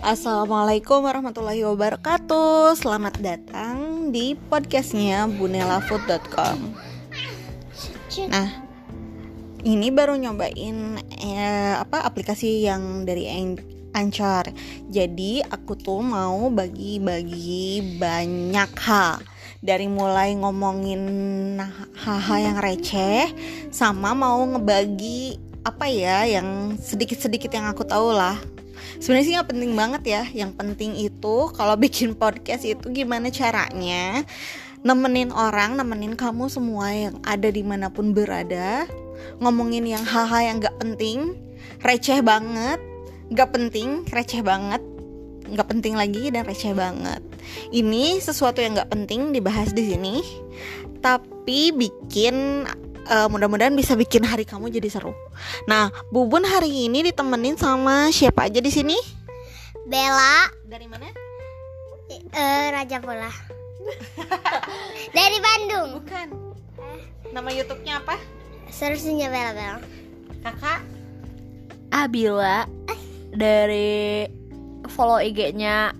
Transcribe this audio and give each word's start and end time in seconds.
Assalamualaikum 0.00 1.04
warahmatullahi 1.04 1.60
wabarakatuh. 1.60 2.72
Selamat 2.72 3.20
datang 3.20 4.08
di 4.08 4.32
podcastnya 4.32 5.28
bunelafood.com 5.28 6.56
Nah, 8.32 8.48
ini 9.60 9.92
baru 9.92 10.16
nyobain 10.16 10.96
eh, 11.20 11.76
apa 11.76 12.00
aplikasi 12.08 12.64
yang 12.64 13.04
dari 13.04 13.28
Anchor. 13.92 14.48
Jadi 14.88 15.44
aku 15.44 15.76
tuh 15.76 16.00
mau 16.00 16.48
bagi-bagi 16.48 18.00
banyak 18.00 18.72
hal 18.80 19.20
dari 19.60 19.84
mulai 19.84 20.32
ngomongin 20.32 21.04
hal-hal 21.92 22.38
yang 22.40 22.56
receh 22.56 23.28
sama 23.68 24.16
mau 24.16 24.40
ngebagi 24.48 25.36
apa 25.60 25.92
ya 25.92 26.24
yang 26.24 26.80
sedikit-sedikit 26.80 27.52
yang 27.52 27.68
aku 27.68 27.84
tahu 27.84 28.16
lah 28.16 28.40
sebenarnya 29.00 29.26
sih 29.26 29.34
nggak 29.34 29.50
penting 29.50 29.72
banget 29.74 30.02
ya. 30.06 30.22
Yang 30.30 30.52
penting 30.60 30.92
itu 31.00 31.36
kalau 31.56 31.74
bikin 31.84 32.14
podcast 32.14 32.62
itu 32.68 32.92
gimana 32.92 33.32
caranya 33.32 34.22
nemenin 34.80 35.28
orang 35.32 35.76
nemenin 35.76 36.16
kamu 36.16 36.48
semua 36.48 36.88
yang 36.88 37.20
ada 37.20 37.52
di 37.52 37.60
mana 37.60 37.92
pun 37.92 38.16
berada 38.16 38.88
ngomongin 39.36 39.84
yang 39.84 40.00
hal-hal 40.00 40.40
yang 40.40 40.56
nggak 40.56 40.76
penting 40.80 41.36
receh 41.84 42.24
banget 42.24 42.80
nggak 43.28 43.52
penting 43.52 44.08
receh 44.08 44.40
banget 44.40 44.80
nggak 45.50 45.68
penting 45.68 45.98
lagi 45.98 46.30
dan 46.30 46.46
receh 46.46 46.72
banget. 46.72 47.20
Ini 47.74 48.22
sesuatu 48.22 48.62
yang 48.62 48.78
nggak 48.78 48.92
penting 48.92 49.34
dibahas 49.34 49.74
di 49.74 49.82
sini 49.90 50.22
tapi 51.00 51.72
bikin 51.72 52.68
uh, 53.08 53.28
mudah-mudahan 53.30 53.72
bisa 53.72 53.96
bikin 53.96 54.26
hari 54.26 54.44
kamu 54.44 54.68
jadi 54.68 54.88
seru. 54.90 55.14
Nah, 55.64 55.88
Bubun 56.12 56.44
hari 56.44 56.90
ini 56.90 57.06
ditemenin 57.06 57.56
sama 57.56 58.12
siapa 58.12 58.50
aja 58.50 58.60
di 58.60 58.68
sini? 58.68 58.96
Bella. 59.86 60.50
Dari 60.66 60.86
mana? 60.90 61.08
Uh, 62.10 62.66
Raja 62.74 62.98
Pola. 62.98 63.30
Dari 65.16 65.38
Bandung. 65.40 65.88
Bukan. 66.02 66.26
Nama 67.30 67.48
YouTube-nya 67.54 68.02
apa? 68.02 68.18
Serusunya 68.68 69.30
Bella 69.30 69.52
Bella. 69.54 69.80
Kakak? 70.42 70.80
Abila. 71.94 72.66
Dari 73.30 74.26
follow 74.90 75.22
IG-nya 75.22 75.94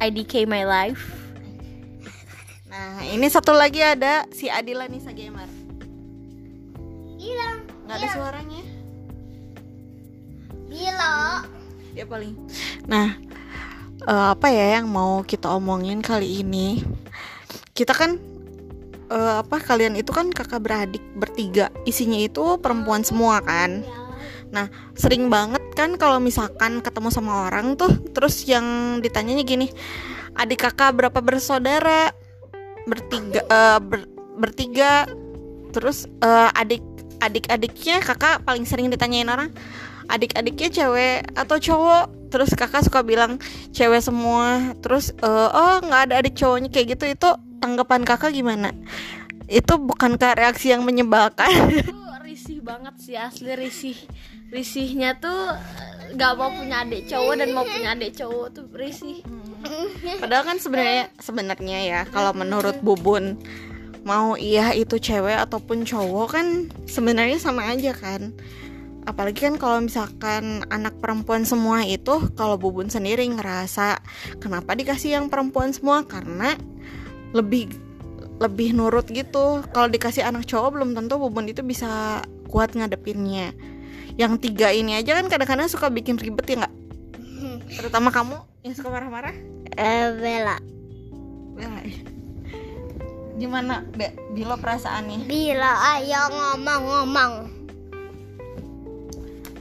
IDK 0.00 0.48
My 0.48 0.64
Life. 0.64 1.16
Nah, 2.68 3.00
ini 3.08 3.24
satu 3.32 3.56
lagi 3.56 3.80
ada 3.80 4.28
si 4.36 4.52
Adila 4.52 4.84
Nisa 4.84 5.08
Gamer. 5.08 5.48
Hilang. 7.26 7.58
Nggak 7.90 7.96
ada 7.98 8.08
suaranya. 8.14 8.62
Bilo. 10.70 11.18
Ya 11.98 12.04
paling. 12.06 12.34
Nah, 12.86 13.18
uh, 14.06 14.30
apa 14.38 14.46
ya 14.54 14.78
yang 14.78 14.86
mau 14.86 15.26
kita 15.26 15.50
omongin 15.50 15.98
kali 16.06 16.46
ini? 16.46 16.86
Kita 17.74 17.90
kan 17.90 18.20
uh, 19.10 19.42
apa 19.42 19.58
kalian 19.58 19.98
itu 19.98 20.14
kan 20.14 20.30
kakak 20.30 20.62
beradik 20.62 21.02
bertiga. 21.18 21.74
Isinya 21.82 22.20
itu 22.22 22.62
perempuan 22.62 23.02
semua 23.02 23.42
kan. 23.42 23.82
Nah, 24.54 24.70
sering 24.94 25.26
banget 25.26 25.62
kan 25.74 25.98
kalau 25.98 26.22
misalkan 26.22 26.78
ketemu 26.78 27.10
sama 27.10 27.50
orang 27.50 27.74
tuh 27.74 27.90
terus 28.14 28.46
yang 28.46 28.98
ditanyanya 29.02 29.42
gini, 29.42 29.66
"Adik 30.38 30.62
kakak 30.62 30.94
berapa 30.94 31.18
bersaudara?" 31.18 32.14
Bertiga 32.86 33.42
uh, 33.50 33.78
ber, 33.82 34.06
bertiga. 34.38 35.10
Terus 35.74 36.06
uh, 36.22 36.54
adik 36.54 36.80
adik-adiknya 37.26 37.98
kakak 38.00 38.46
paling 38.46 38.62
sering 38.62 38.88
ditanyain 38.88 39.26
orang 39.26 39.50
adik-adiknya 40.08 40.68
cewek 40.70 41.18
atau 41.34 41.56
cowok? 41.58 42.30
Terus 42.30 42.50
kakak 42.58 42.82
suka 42.86 43.02
bilang 43.06 43.38
cewek 43.70 44.02
semua. 44.02 44.74
Terus 44.82 45.14
uh, 45.22 45.50
oh 45.50 45.74
nggak 45.82 46.10
ada 46.10 46.14
adik 46.22 46.34
cowoknya 46.38 46.68
kayak 46.70 46.98
gitu 46.98 47.04
itu 47.10 47.28
tanggapan 47.62 48.02
kakak 48.06 48.34
gimana? 48.34 48.74
Itu 49.46 49.78
bukan 49.78 50.18
ke 50.18 50.26
reaksi 50.34 50.74
yang 50.74 50.82
menyebalkan? 50.82 51.50
Itu 51.70 51.94
risih 52.26 52.58
banget 52.62 52.94
sih 52.98 53.16
asli 53.16 53.54
risih. 53.54 53.98
Risihnya 54.50 55.18
tuh 55.18 55.54
nggak 56.14 56.32
mau 56.38 56.50
punya 56.54 56.86
adik 56.86 57.10
cowok 57.10 57.34
dan 57.42 57.48
mau 57.50 57.66
punya 57.66 57.94
adik 57.94 58.14
cowok 58.14 58.46
tuh 58.54 58.66
risih. 58.74 59.22
Padahal 60.22 60.44
kan 60.46 60.58
sebenarnya 60.62 61.10
sebenarnya 61.18 61.78
ya 61.82 62.00
kalau 62.06 62.30
menurut 62.34 62.78
bubun 62.82 63.38
mau 64.06 64.38
iya 64.38 64.70
itu 64.70 65.02
cewek 65.02 65.34
ataupun 65.34 65.82
cowok 65.82 66.26
kan 66.30 66.46
sebenarnya 66.86 67.42
sama 67.42 67.66
aja 67.74 67.90
kan. 67.90 68.30
Apalagi 69.02 69.50
kan 69.50 69.58
kalau 69.58 69.82
misalkan 69.82 70.62
anak 70.70 70.94
perempuan 71.02 71.42
semua 71.42 71.82
itu 71.82 72.30
kalau 72.38 72.54
bubun 72.54 72.86
sendiri 72.86 73.26
ngerasa 73.26 73.98
kenapa 74.38 74.78
dikasih 74.78 75.18
yang 75.18 75.26
perempuan 75.26 75.74
semua? 75.74 76.06
Karena 76.06 76.54
lebih 77.34 77.70
lebih 78.38 78.78
nurut 78.78 79.10
gitu. 79.10 79.66
Kalau 79.74 79.90
dikasih 79.90 80.22
anak 80.22 80.46
cowok 80.46 80.78
belum 80.78 80.90
tentu 80.94 81.18
bubun 81.18 81.50
itu 81.50 81.66
bisa 81.66 82.22
kuat 82.46 82.78
ngadepinnya. 82.78 83.50
Yang 84.14 84.48
tiga 84.48 84.70
ini 84.70 85.02
aja 85.02 85.18
kan 85.18 85.26
kadang-kadang 85.26 85.66
suka 85.66 85.90
bikin 85.90 86.14
ribet 86.14 86.46
ya 86.46 86.62
nggak? 86.62 86.74
Terutama 87.74 88.14
kamu 88.14 88.38
yang 88.62 88.74
suka 88.74 88.88
marah-marah? 88.90 89.34
Eh 89.74 90.14
Bella. 90.14 90.58
Bella 91.58 91.82
ya 91.82 92.15
gimana 93.36 93.84
Be, 93.92 94.16
Bilo 94.32 94.56
perasaannya? 94.56 95.28
Bila 95.28 95.72
ayo 95.96 96.20
ngomong-ngomong. 96.32 97.32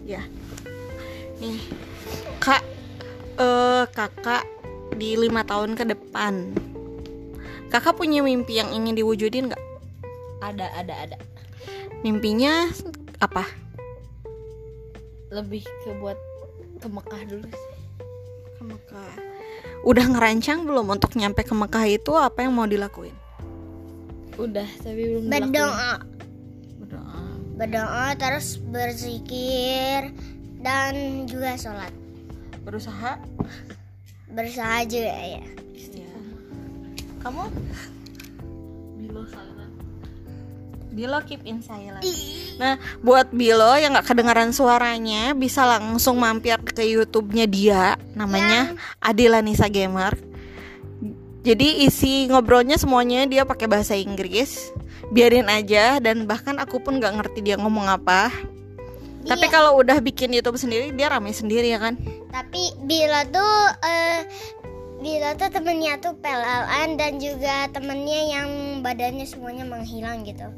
Ya. 0.07 0.23
Nih 1.43 1.59
kak 2.39 2.63
uh, 3.35 3.83
kakak 3.91 4.47
di 4.95 5.19
lima 5.19 5.43
tahun 5.43 5.75
ke 5.75 5.83
depan. 5.91 6.55
Kakak 7.67 7.99
punya 7.99 8.23
mimpi 8.23 8.55
yang 8.55 8.71
ingin 8.71 8.95
diwujudin 8.95 9.51
nggak? 9.51 9.63
Ada 10.39 10.71
ada 10.79 10.93
ada. 10.95 11.17
Mimpinya 11.99 12.71
apa? 13.19 13.43
Lebih 15.35 15.67
ke 15.83 15.91
buat 15.99 16.15
ke 16.79 16.87
Mekah 16.87 17.21
dulu 17.27 17.47
sih. 17.51 17.73
Ke 18.55 18.63
Mekah. 18.63 19.13
Udah 19.83 20.05
ngerancang 20.07 20.63
belum 20.63 20.95
untuk 20.95 21.11
nyampe 21.19 21.43
ke 21.43 21.51
Mekah 21.51 21.85
itu 21.91 22.15
apa 22.15 22.45
yang 22.45 22.55
mau 22.55 22.69
dilakuin 22.69 23.24
udah 24.35 24.69
tapi 24.83 25.01
belum 25.15 25.31
berdoa. 25.31 25.93
Berdoa. 26.83 27.19
Berdoa 27.55 28.05
terus 28.19 28.59
berzikir 28.59 30.11
dan 30.59 31.25
juga 31.29 31.55
sholat. 31.55 31.93
Berusaha? 32.65 33.21
Berusaha 34.33 34.83
juga 34.89 35.13
ya. 35.13 35.43
Iya. 35.75 36.11
kamu? 37.23 37.43
Bilo 39.01 39.23
silent. 39.25 39.73
Bilo 40.91 41.19
keep 41.25 41.41
in 41.47 41.63
silent. 41.63 42.03
Nah 42.59 42.79
buat 43.01 43.31
Bilo 43.31 43.75
yang 43.79 43.95
nggak 43.95 44.07
kedengaran 44.13 44.51
suaranya 44.51 45.31
bisa 45.33 45.63
langsung 45.65 46.19
mampir 46.19 46.59
ke 46.61 46.83
YouTube-nya 46.83 47.45
dia 47.47 47.83
namanya 48.13 48.75
Adila 48.99 49.39
Nisa 49.41 49.67
Gamer 49.71 50.34
jadi 51.45 51.85
isi 51.85 52.25
ngobrolnya 52.25 52.73
semuanya 52.81 53.29
dia 53.29 53.45
pakai 53.45 53.69
bahasa 53.69 53.93
Inggris. 53.93 54.73
Biarin 55.13 55.45
aja 55.45 56.01
dan 56.01 56.25
bahkan 56.25 56.57
aku 56.57 56.81
pun 56.81 56.97
nggak 56.97 57.21
ngerti 57.21 57.45
dia 57.45 57.61
ngomong 57.61 57.85
apa. 57.85 58.33
Iya. 59.21 59.37
Tapi 59.37 59.45
kalau 59.53 59.77
udah 59.77 60.01
bikin 60.01 60.33
YouTube 60.33 60.57
sendiri 60.57 60.89
dia 60.97 61.05
rame 61.13 61.29
sendiri 61.29 61.69
ya 61.69 61.77
kan? 61.77 62.01
Tapi 62.33 62.73
Bila 62.89 63.21
tuh 63.29 63.53
uh, 63.77 64.19
Bila 65.05 65.37
tuh 65.37 65.53
temennya 65.53 66.01
tuh 66.01 66.17
pelalan 66.17 66.97
dan 66.97 67.21
juga 67.21 67.69
temennya 67.69 68.41
yang 68.41 68.49
badannya 68.81 69.29
semuanya 69.29 69.69
menghilang 69.69 70.25
gitu. 70.25 70.49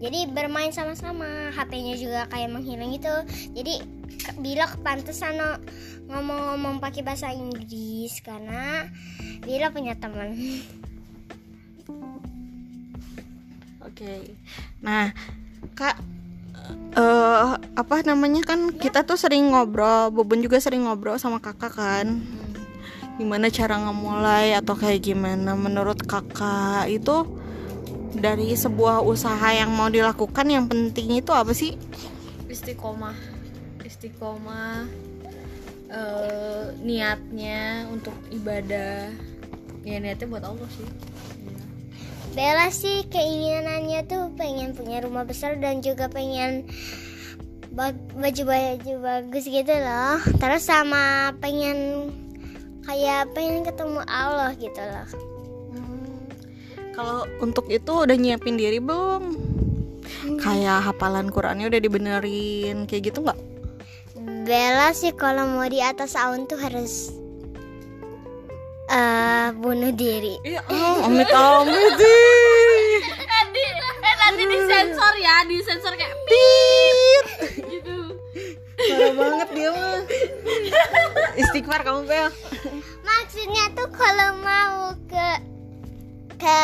Jadi 0.00 0.32
bermain 0.32 0.72
sama-sama, 0.72 1.52
HP-nya 1.52 1.94
juga 2.00 2.20
kayak 2.32 2.50
menghilang 2.50 2.90
gitu. 2.96 3.14
Jadi 3.52 4.00
Bila 4.40 4.68
kepantesan 4.68 5.40
ngomong-ngomong 6.10 6.82
pakai 6.82 7.00
bahasa 7.00 7.32
Inggris 7.32 8.20
karena 8.20 8.84
Bila 9.40 9.72
punya 9.72 9.96
teman. 9.96 10.36
Oke. 13.80 13.96
Okay. 13.96 14.20
Nah, 14.84 15.12
Kak 15.72 15.96
uh, 16.96 17.56
apa 17.56 17.96
namanya 18.04 18.44
kan 18.44 18.72
kita 18.76 19.04
tuh 19.08 19.16
sering 19.16 19.50
ngobrol, 19.52 20.12
Bubun 20.12 20.44
juga 20.44 20.60
sering 20.60 20.84
ngobrol 20.84 21.16
sama 21.16 21.40
Kakak 21.40 21.72
kan. 21.72 22.20
Gimana 23.16 23.52
cara 23.52 23.76
ngemulai 23.76 24.56
atau 24.56 24.76
kayak 24.76 25.04
gimana 25.04 25.56
menurut 25.56 26.00
Kakak 26.04 26.88
itu 26.88 27.39
dari 28.14 28.54
sebuah 28.54 29.02
usaha 29.04 29.48
yang 29.54 29.70
mau 29.70 29.86
dilakukan 29.86 30.46
yang 30.48 30.66
penting 30.66 31.22
itu 31.22 31.30
apa 31.30 31.54
sih? 31.54 31.78
Istiqomah. 32.50 33.14
Istiqomah 33.86 34.88
uh, 35.90 36.64
niatnya 36.80 37.90
untuk 37.90 38.14
ibadah 38.30 39.10
ya 39.82 39.96
niatnya 39.98 40.26
buat 40.28 40.44
Allah 40.44 40.68
sih 40.70 40.88
Bella 42.30 42.70
sih 42.70 43.10
keinginannya 43.10 44.06
tuh 44.06 44.30
pengen 44.38 44.70
punya 44.78 45.02
rumah 45.02 45.26
besar 45.26 45.58
dan 45.58 45.82
juga 45.82 46.06
pengen 46.06 46.62
ba- 47.74 48.06
baju-baju 48.14 48.92
bagus 49.02 49.50
gitu 49.50 49.74
loh 49.74 50.22
terus 50.38 50.62
sama 50.62 51.34
pengen 51.42 52.10
kayak 52.86 53.30
pengen 53.34 53.66
ketemu 53.66 54.02
Allah 54.06 54.54
gitu 54.58 54.78
loh. 54.78 55.29
Kalau 56.90 57.24
untuk 57.38 57.70
itu 57.70 57.92
udah 58.04 58.16
nyiapin 58.18 58.58
diri 58.58 58.82
belum? 58.82 59.36
Kayak 60.42 60.90
hafalan 60.90 61.30
Qurannya 61.30 61.70
udah 61.70 61.80
dibenerin 61.80 62.84
kayak 62.84 63.12
gitu 63.12 63.22
nggak? 63.22 63.38
Bella 64.44 64.90
sih 64.90 65.14
kalau 65.14 65.46
mau 65.46 65.64
di 65.64 65.78
atas 65.78 66.18
awan 66.18 66.44
tuh 66.44 66.58
harus 66.58 67.14
eh 68.90 69.48
bunuh 69.54 69.94
diri 69.94 70.34
Iya, 70.42 70.66
oh, 70.66 71.06
amit 71.06 71.30
amit 71.30 71.70
eh, 71.70 71.90
di, 71.94 73.62
eh 74.02 74.14
nanti 74.18 74.42
disensor 74.50 75.14
ya 75.14 75.46
disensor 75.46 75.94
kayak 75.94 76.10
Tit. 76.26 77.26
gitu 77.70 78.18
Parah 78.80 79.12
banget 79.12 79.48
dia 79.54 79.70
mah. 79.70 80.00
Istighfar 81.36 81.80
kamu 81.86 82.08
Bel. 82.08 82.28
maksudnya 83.06 83.64
tuh 83.78 83.88
kalau 83.94 84.30
mau 84.42 84.90
ke 85.06 85.28
ke 86.40 86.60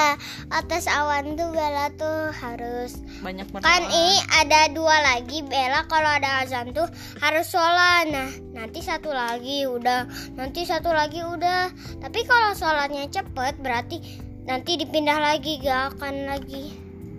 atas 0.49 0.88
awan 0.88 1.37
tuh 1.37 1.52
Bella 1.52 1.93
tuh 1.94 2.32
harus 2.32 2.96
Banyak 3.20 3.52
berdoa. 3.52 3.62
kan 3.62 3.84
ini 3.84 4.17
ada 4.34 4.73
dua 4.73 4.96
lagi 5.05 5.44
Bella 5.44 5.84
kalau 5.84 6.08
ada 6.08 6.40
azan 6.40 6.73
tuh 6.73 6.88
harus 7.20 7.46
sholat 7.46 8.08
nah 8.08 8.26
nanti 8.52 8.81
satu 8.81 9.12
lagi 9.12 9.69
udah 9.69 10.08
nanti 10.32 10.64
satu 10.64 10.88
lagi 10.90 11.20
udah 11.20 11.69
tapi 12.00 12.25
kalau 12.25 12.56
sholatnya 12.56 13.05
cepet 13.06 13.61
berarti 13.61 14.00
nanti 14.43 14.75
dipindah 14.75 15.20
lagi 15.20 15.61
gak 15.61 15.94
akan 15.94 16.26
lagi 16.26 16.73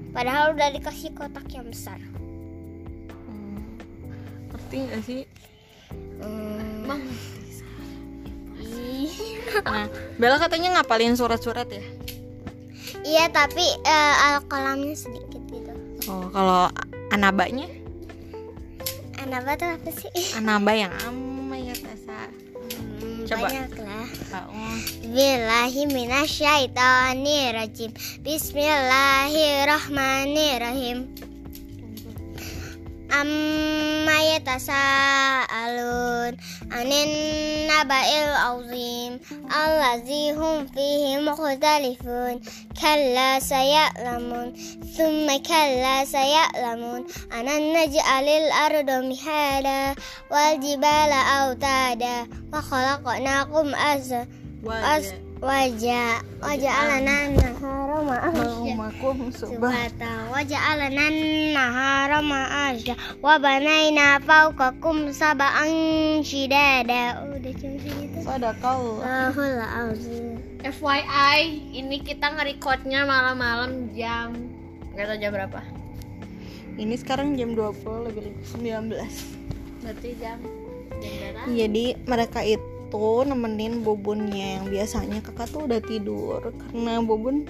padahal 0.10 0.58
udah 0.58 0.74
dikasih 0.74 1.14
kotak 1.14 1.46
yang 1.54 1.70
besar 1.70 2.02
Hmm. 3.28 3.78
Ngerti 4.50 4.78
gak 4.88 5.02
sih? 5.06 5.22
Hmm. 6.20 6.84
bang. 6.84 7.04
Nah, 9.64 9.88
Bella 10.18 10.38
katanya 10.38 10.80
ngapalin 10.80 11.16
surat-surat 11.16 11.68
ya? 11.68 11.84
Iya 13.08 13.32
tapi 13.32 13.64
eh, 13.80 14.14
al-qalamnya 14.28 14.92
sedikit 14.94 15.40
gitu 15.48 15.72
Oh, 16.08 16.24
kalau 16.32 16.72
anabanya? 17.10 17.66
Anaba 19.18 19.56
tuh 19.56 19.68
apa 19.68 19.90
sih? 19.92 20.12
Anaba 20.36 20.72
yang 20.72 20.92
amma 21.04 21.56
ya. 21.60 21.74
Hmm, 21.76 23.28
Coba. 23.28 23.48
banyak 23.52 23.76
lah 23.84 24.08
Oh. 24.48 24.76
Billahi 25.04 25.84
minasyaitonirrajim 25.88 27.92
Bismillahirrahmanirrahim 28.24 31.08
Amma 33.08 34.18
yatasaalun 34.36 36.36
anin 36.72 37.10
naba'il 37.78 38.34
azim 38.34 39.12
allazi 39.54 40.34
hum 40.34 40.66
fihi 40.74 41.22
mukhtalifun 41.22 42.42
kalla 42.74 43.38
saya'lamun 43.38 44.58
thumma 44.98 45.38
kalla 45.46 46.02
saya'lamun 46.02 47.06
anan 47.30 47.64
naj'alil 47.78 48.50
arda 48.50 49.06
mihada 49.06 49.94
wal 50.34 50.58
jibala 50.58 51.46
autada 51.46 52.26
wa 52.50 52.66
khalaqnakum 52.66 53.78
azza 53.78 54.26
As 54.68 55.14
wajah 55.38 56.18
wajah 56.42 56.74
alana 56.82 57.30
nahara 57.30 58.02
ma'asya 58.02 58.74
Maumakum 58.74 59.30
subah. 59.30 59.70
subata 59.70 60.12
wajah 60.34 60.62
alana 60.74 61.08
udah 67.38 67.54
cuma 67.54 67.78
segitu. 67.78 68.20
Azim 69.62 70.26
FYI 70.66 71.40
ini 71.78 71.98
kita 72.02 72.34
nge-recordnya 72.34 73.06
malam-malam 73.06 73.94
jam 73.94 74.34
nggak 74.98 75.06
tahu 75.06 75.18
jam 75.22 75.32
berapa. 75.34 75.62
Ini 76.78 76.96
sekarang 76.98 77.38
jam 77.38 77.54
20 77.54 78.08
lebih 78.10 78.34
19. 78.58 78.90
berarti 79.86 80.10
jam 80.18 80.38
jam 80.98 81.14
berapa? 81.22 81.46
Jadi 81.54 81.86
mereka 82.10 82.42
itu 82.42 83.06
nemenin 83.30 83.86
bubunnya 83.86 84.58
yang 84.62 84.66
biasanya 84.74 85.22
kakak 85.22 85.54
tuh 85.54 85.70
udah 85.70 85.82
tidur. 85.86 86.42
Karena 86.42 86.98
bubun 87.06 87.46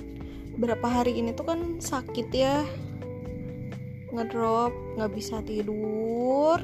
berapa 0.60 0.84
hari 0.84 1.16
ini 1.16 1.32
tuh 1.32 1.48
kan 1.48 1.80
sakit 1.80 2.28
ya. 2.36 2.68
Ngedrop 4.12 4.76
nggak 5.00 5.12
bisa 5.16 5.40
tidur 5.48 6.60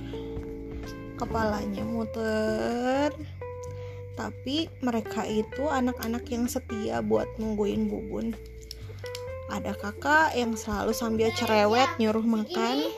kepalanya 1.23 1.87
muter. 1.87 3.15
Tapi 4.13 4.69
mereka 4.83 5.25
itu 5.25 5.65
anak-anak 5.65 6.27
yang 6.29 6.45
setia 6.45 6.99
buat 6.99 7.25
nungguin 7.39 7.89
bubun. 7.89 8.35
Ada 9.49 9.73
kakak 9.73 10.35
yang 10.37 10.53
selalu 10.53 10.91
sambil 10.91 11.29
cerewet 11.33 11.87
nyuruh 11.97 12.21
makan. 12.21 12.91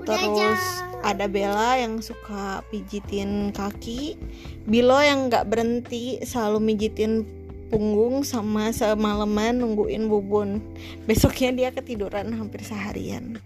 Terus 0.00 0.62
ada 1.04 1.28
Bella 1.28 1.76
yang 1.76 2.00
suka 2.00 2.64
pijitin 2.72 3.52
kaki. 3.52 4.16
Bilo 4.64 5.02
yang 5.02 5.28
nggak 5.28 5.50
berhenti 5.50 6.22
selalu 6.24 6.72
mijitin 6.72 7.26
punggung 7.68 8.24
sama 8.24 8.72
semalaman 8.72 9.60
nungguin 9.60 10.08
bubun. 10.08 10.62
Besoknya 11.04 11.50
dia 11.52 11.68
ketiduran 11.74 12.32
hampir 12.32 12.64
seharian. 12.64 13.36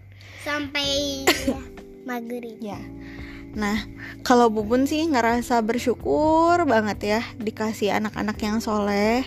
Sampai 0.47 1.23
maghrib. 2.07 2.55
Ya 2.63 2.79
nah 3.55 3.79
kalau 4.27 4.51
bubun 4.51 4.83
sih 4.83 5.07
ngerasa 5.07 5.63
bersyukur 5.63 6.59
banget 6.67 6.99
ya 7.01 7.21
dikasih 7.39 7.95
anak-anak 7.95 8.35
yang 8.43 8.59
soleh 8.59 9.23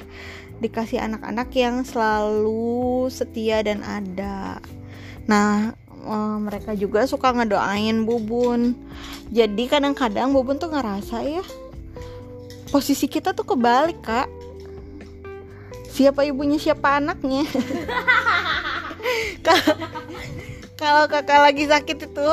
dikasih 0.58 0.98
anak-anak 0.98 1.48
yang 1.54 1.86
selalu 1.86 3.06
setia 3.14 3.62
dan 3.62 3.82
ada. 3.86 4.58
Nah 5.30 5.70
eh, 5.88 6.36
mereka 6.42 6.74
juga 6.74 7.06
suka 7.06 7.30
ngedoain 7.30 8.02
bubun. 8.02 8.74
Jadi 9.30 9.70
kadang-kadang 9.70 10.34
bubun 10.34 10.58
tuh 10.58 10.72
ngerasa 10.72 11.22
ya 11.22 11.44
posisi 12.68 13.06
kita 13.08 13.32
tuh 13.32 13.46
kebalik 13.46 14.02
kak. 14.02 14.28
Siapa 15.88 16.22
ibunya 16.26 16.60
siapa 16.60 17.00
anaknya? 17.00 17.42
Kalau- 20.78 21.08
kakak 21.10 21.42
lagi 21.42 21.66
sakit 21.66 21.98
itu 22.06 22.30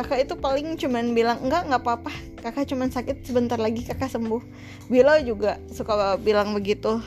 kakak 0.00 0.24
itu 0.24 0.34
paling 0.40 0.80
cuman 0.80 1.12
bilang 1.12 1.44
enggak 1.44 1.68
nggak 1.68 1.82
apa-apa. 1.84 2.12
Kakak 2.40 2.72
cuman 2.72 2.88
sakit 2.88 3.20
sebentar 3.20 3.60
lagi 3.60 3.84
kakak 3.84 4.08
sembuh. 4.08 4.40
Bilo 4.88 5.12
juga 5.20 5.60
suka 5.68 6.16
bilang 6.16 6.56
begitu 6.56 7.04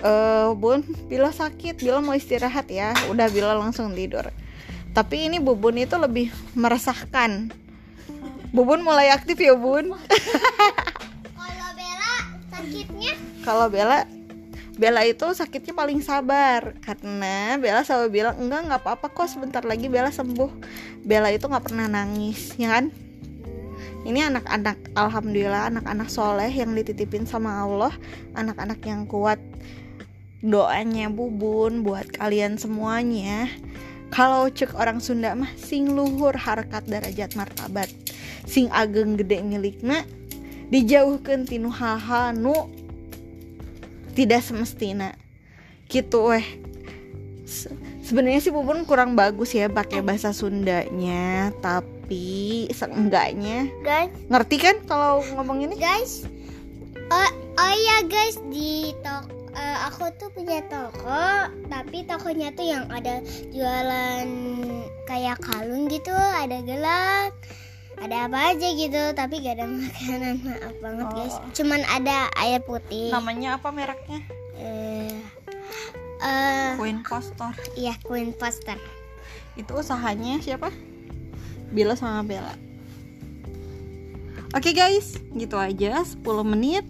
eh 0.00 0.48
bun 0.56 0.80
Bilo 1.12 1.28
sakit 1.28 1.76
Bilo 1.76 2.00
mau 2.00 2.16
istirahat 2.16 2.72
ya. 2.72 2.96
Udah 3.12 3.28
Bilo 3.28 3.52
langsung 3.52 3.92
tidur. 3.92 4.32
Tapi 4.96 5.28
ini 5.28 5.38
bubun 5.38 5.76
itu 5.76 6.00
lebih 6.00 6.32
meresahkan. 6.56 7.52
Bubun 8.50 8.80
mulai 8.82 9.12
aktif 9.12 9.36
ya 9.38 9.52
bun. 9.54 9.92
Kalau 11.36 11.68
Bella 11.76 12.12
sakitnya? 12.48 13.12
Kalau 13.44 13.66
Bella 13.68 13.98
Bella 14.80 15.04
itu 15.04 15.28
sakitnya 15.36 15.76
paling 15.76 16.00
sabar. 16.00 16.72
Karena 16.80 17.60
Bella 17.60 17.84
selalu 17.84 18.08
bilang 18.08 18.40
enggak 18.40 18.60
nggak 18.72 18.80
apa-apa 18.82 19.12
kok 19.12 19.28
sebentar 19.28 19.60
lagi 19.62 19.92
Bella 19.92 20.08
sembuh 20.08 20.50
Bella 21.00 21.32
itu 21.32 21.48
nggak 21.48 21.64
pernah 21.70 21.88
nangis 21.88 22.54
ya 22.60 22.76
kan? 22.76 22.92
Ini 24.00 24.32
anak-anak 24.32 24.96
alhamdulillah 24.96 25.68
anak-anak 25.68 26.08
soleh 26.08 26.48
yang 26.48 26.72
dititipin 26.72 27.28
sama 27.28 27.64
Allah 27.64 27.92
anak-anak 28.32 28.80
yang 28.84 29.04
kuat. 29.04 29.40
Doanya 30.40 31.12
bubun 31.12 31.84
buat 31.84 32.08
kalian 32.16 32.56
semuanya. 32.56 33.44
Kalau 34.08 34.48
cek 34.48 34.72
orang 34.74 34.98
Sunda 35.04 35.36
mah 35.36 35.52
sing 35.54 35.92
luhur 35.92 36.32
harkat 36.32 36.88
derajat 36.88 37.36
martabat. 37.36 37.92
Sing 38.48 38.72
ageng 38.72 39.20
gede 39.20 39.44
milikna 39.44 40.08
dijauhkan 40.72 41.44
tinu 41.44 41.68
hal-hal 41.68 42.32
nu 42.32 42.72
tidak 44.16 44.40
semestina. 44.40 45.12
Gitu 45.92 46.24
weh 46.24 46.46
sebenarnya 48.10 48.42
sih 48.42 48.50
bubun 48.50 48.82
kurang 48.82 49.14
bagus 49.14 49.54
ya 49.54 49.70
pakai 49.70 50.02
bahasa 50.02 50.34
Sundanya 50.34 51.54
tapi 51.62 52.66
seenggaknya. 52.74 53.70
Guys. 53.86 54.10
Ngerti 54.26 54.56
kan 54.58 54.76
kalau 54.90 55.22
ngomong 55.38 55.62
ini? 55.62 55.78
Guys. 55.78 56.26
Oh, 57.14 57.30
oh 57.54 57.72
iya 57.78 58.02
guys. 58.10 58.42
Di 58.50 58.90
toko 59.06 59.38
aku 59.86 60.10
tuh 60.18 60.30
punya 60.34 60.58
toko 60.66 61.50
tapi 61.70 62.02
tokonya 62.06 62.50
tuh 62.54 62.66
yang 62.66 62.84
ada 62.90 63.22
jualan 63.54 64.26
kayak 65.06 65.38
kalung 65.42 65.90
gitu 65.90 66.14
ada 66.14 66.62
gelang 66.62 67.34
ada 67.98 68.30
apa 68.30 68.54
aja 68.54 68.68
gitu 68.72 69.02
tapi 69.14 69.44
gak 69.44 69.60
ada 69.60 69.66
makanan. 69.70 70.34
Maaf 70.42 70.74
banget 70.82 71.06
guys. 71.14 71.36
Oh. 71.38 71.52
cuman 71.54 71.80
ada 71.86 72.26
air 72.42 72.58
putih. 72.64 73.14
Namanya 73.14 73.60
apa 73.60 73.68
mereknya? 73.70 74.18
Eh 74.58 75.14
eh 76.20 76.76
Queen 76.76 77.00
Postor 77.00 77.52
iya 77.74 77.96
Queen 78.00 78.30
Poster 78.30 78.76
itu 79.54 79.72
usahanya 79.72 80.38
siapa 80.38 80.70
Bila 81.70 81.94
sama 81.94 82.26
Bella. 82.26 82.50
Oke 84.50 84.74
guys, 84.74 85.14
gitu 85.30 85.54
aja 85.54 86.02
10 86.02 86.18
menit 86.42 86.82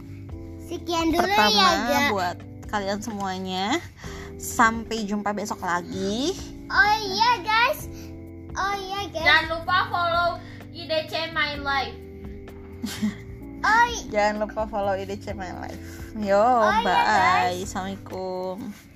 Sekian 0.64 1.12
dulu 1.12 1.20
pertama 1.20 1.52
ya, 1.52 1.68
Ga. 1.84 2.00
buat 2.08 2.36
kalian 2.70 3.04
semuanya. 3.04 3.76
Sampai 4.36 5.04
jumpa 5.04 5.36
besok 5.36 5.60
lagi. 5.60 6.32
Oh 6.64 6.94
iya, 6.96 7.44
guys. 7.44 7.92
Oh 8.54 8.72
iya, 8.72 9.04
guys. 9.10 9.20
Jangan 9.20 9.44
lupa 9.52 9.76
follow 9.90 10.28
IDC 10.72 11.12
My 11.30 11.58
Life. 11.58 11.98
Oh, 13.60 13.84
i- 13.92 14.08
Jangan 14.08 14.40
lupa 14.40 14.64
follow 14.64 14.96
IDC 14.96 15.36
My 15.36 15.52
Life. 15.60 15.84
Yo, 16.16 16.40
iya, 16.40 16.80
bye. 16.80 17.60
Assalamualaikum. 17.60 18.88